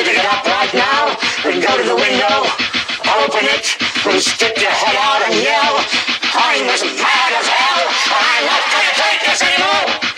you 0.00 0.06
to 0.06 0.14
get 0.16 0.24
up 0.24 0.44
right 0.46 0.72
now 0.72 1.12
and 1.44 1.62
go 1.62 1.76
to 1.76 1.84
the 1.84 1.94
window, 1.94 2.36
open 3.20 3.44
it, 3.44 3.76
and 4.06 4.22
stick 4.22 4.56
your 4.56 4.70
head 4.70 4.96
out 4.96 5.20
and 5.28 5.34
yell, 5.44 5.76
I'm 6.32 6.64
as 6.68 6.82
mad 6.82 7.32
as 7.36 7.46
hell, 7.46 7.84
I'm 8.08 8.46
not 8.46 8.62
gonna 8.72 8.94
take 8.96 9.20
this 9.28 9.42
anymore! 9.42 10.09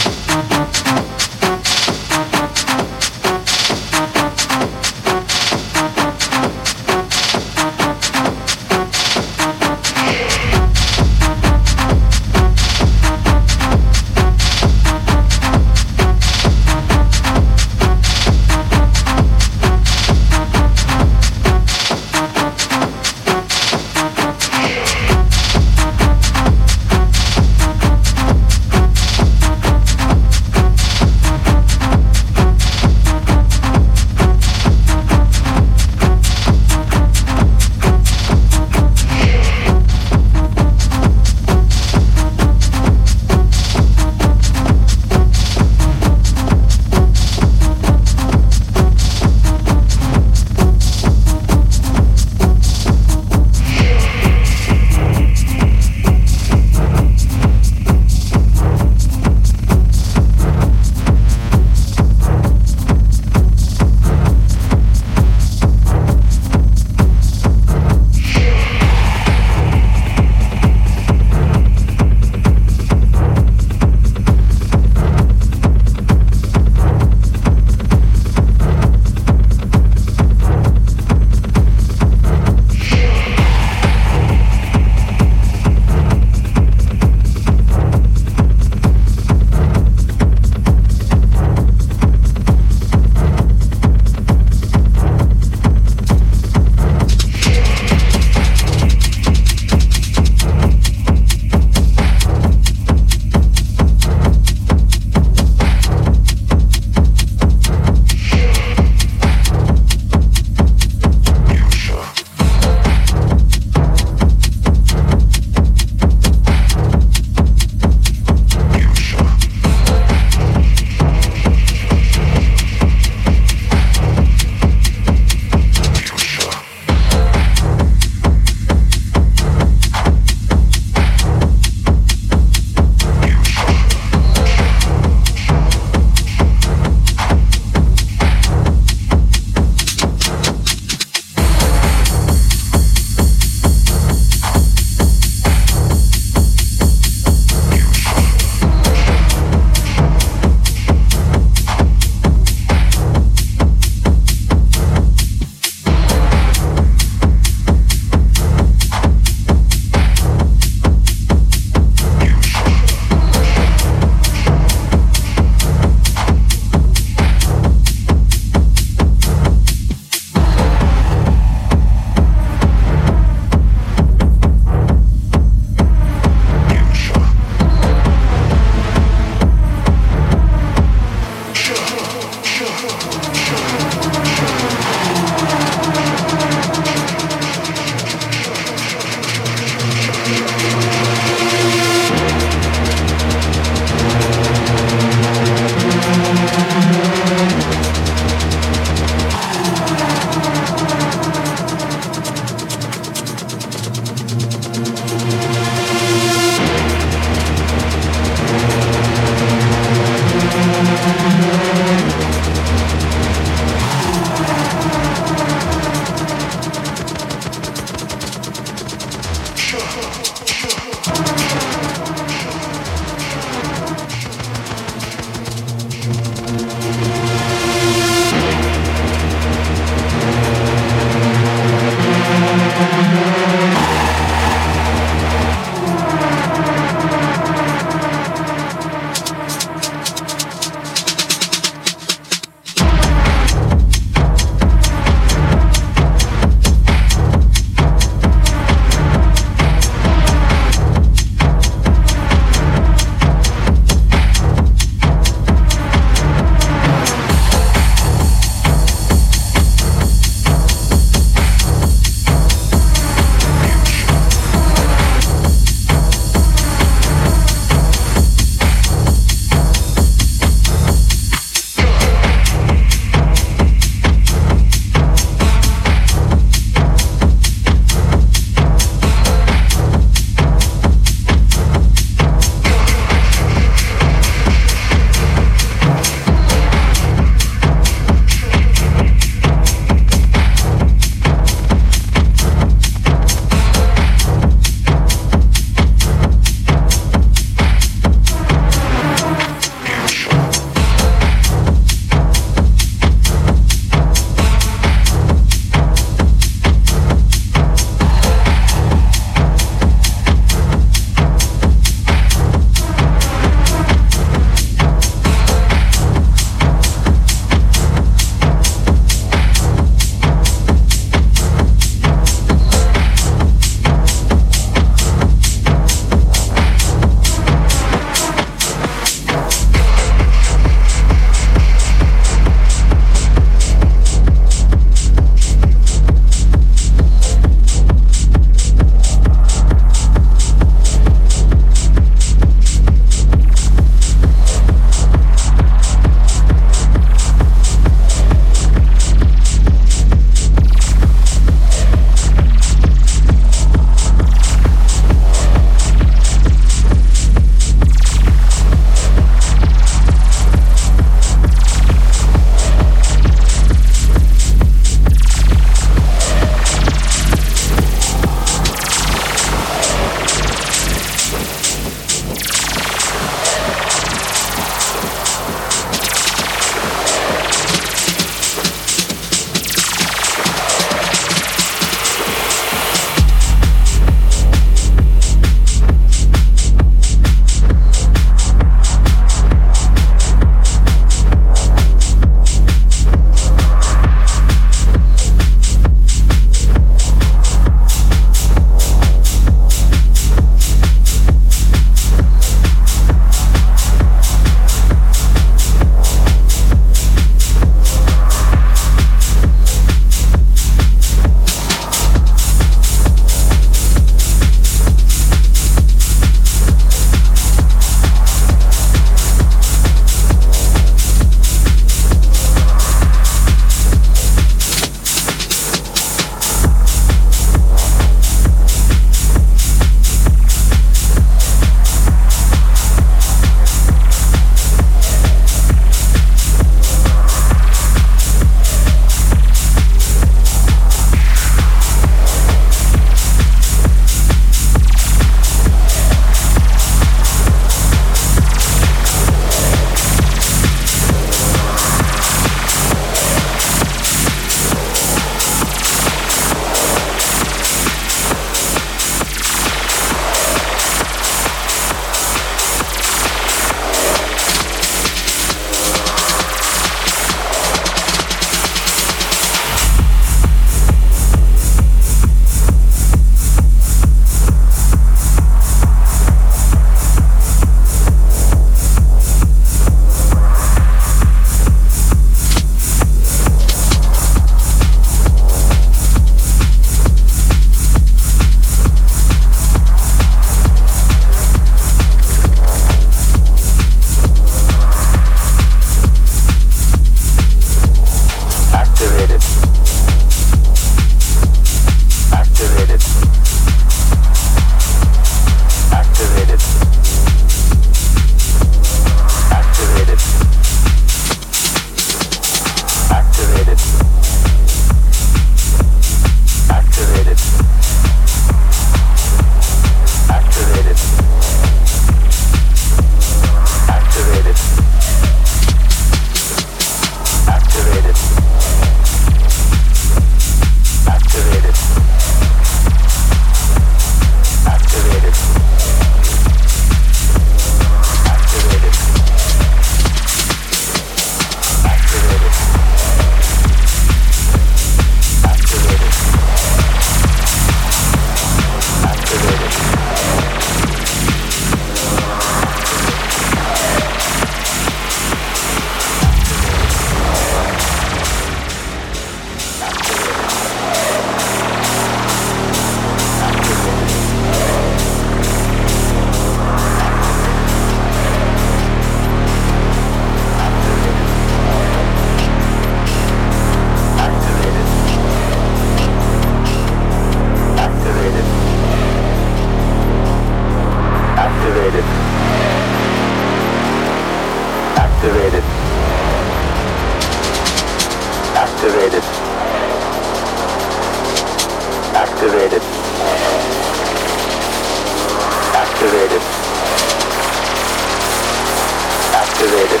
activated. 599.58 600.00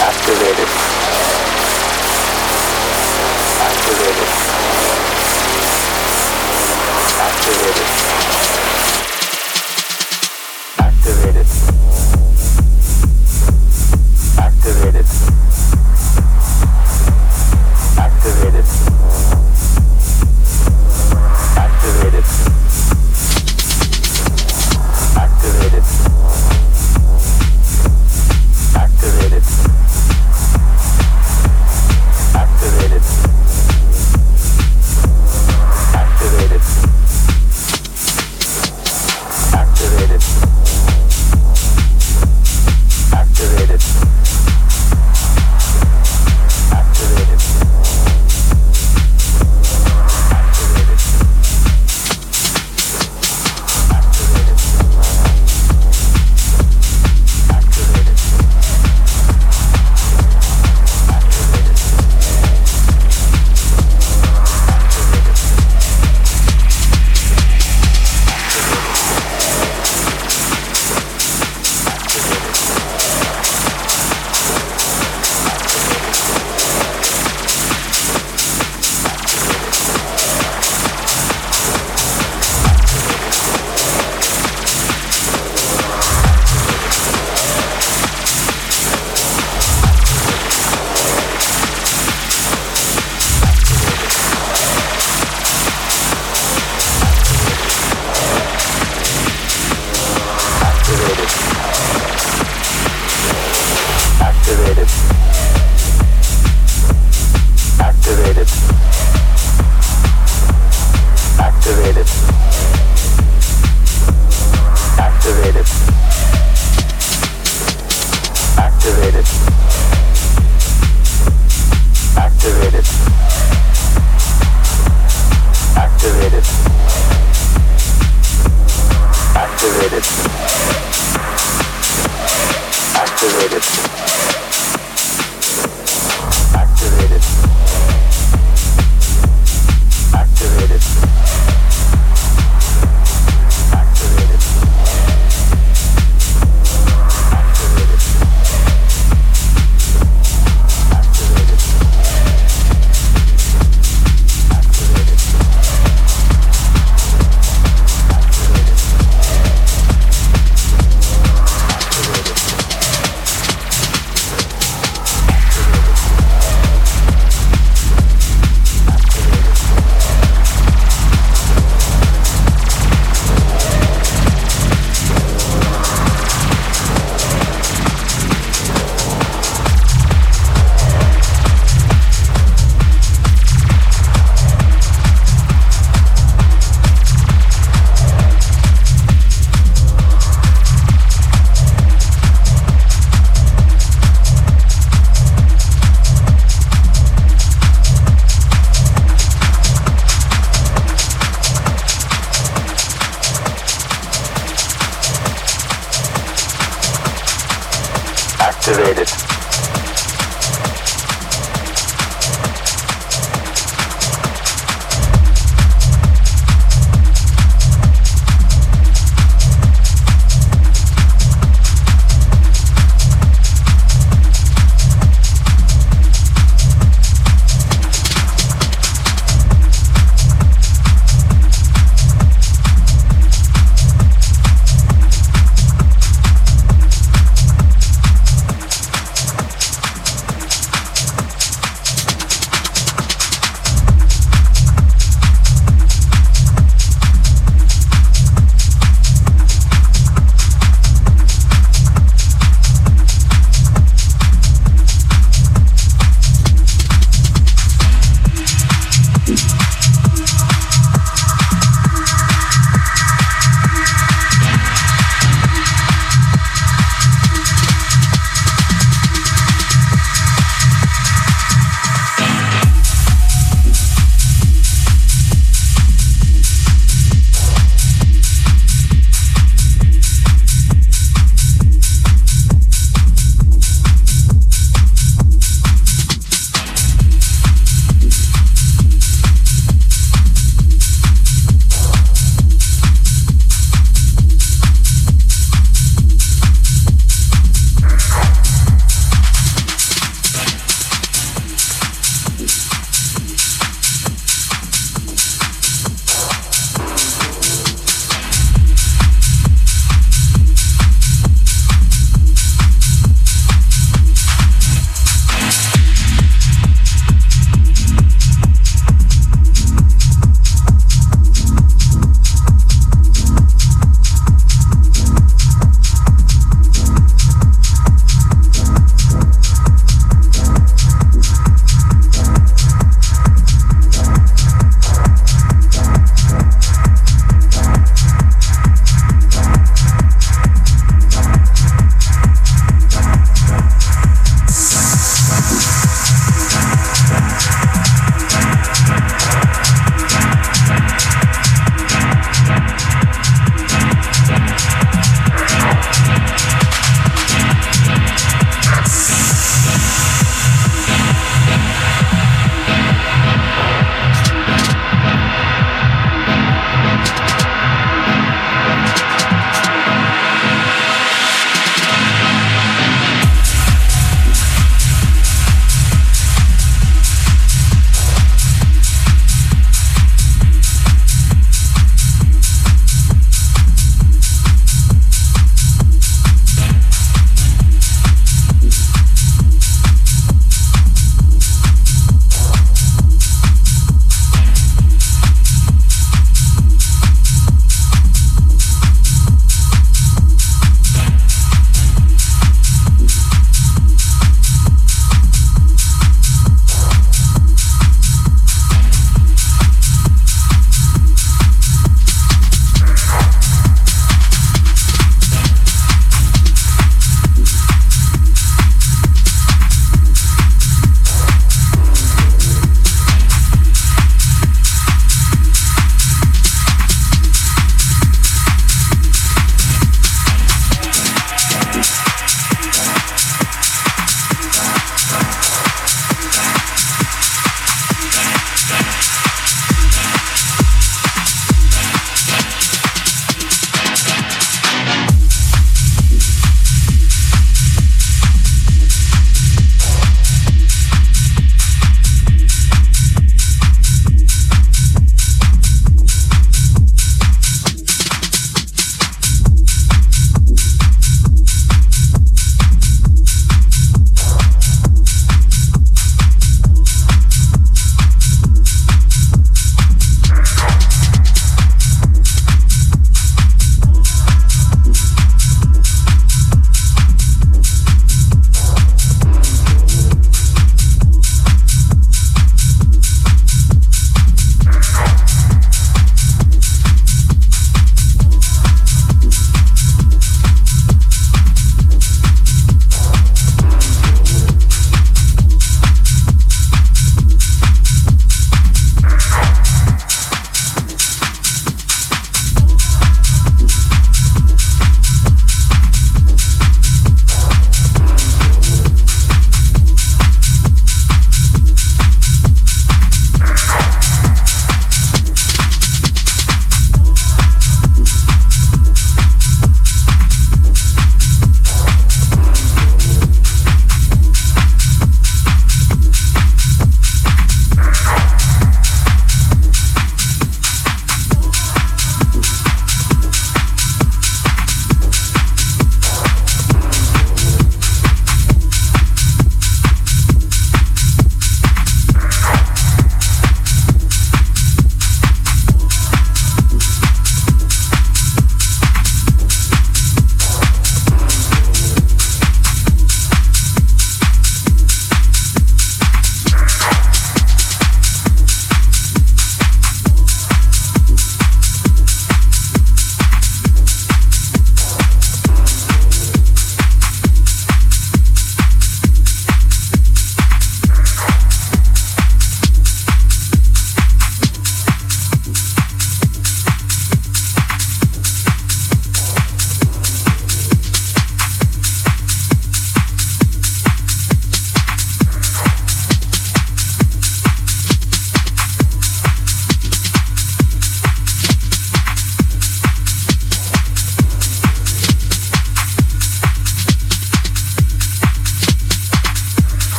Activated. 0.00 0.68
Activated. 3.60 4.28
Activated. 7.20 7.88
Activated. 10.78 11.46
Activated. 14.38 15.43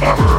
Uh, 0.00 0.38